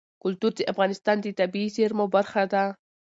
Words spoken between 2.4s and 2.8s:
ده.